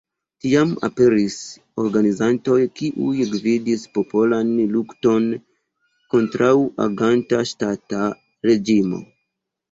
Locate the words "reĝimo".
8.51-9.03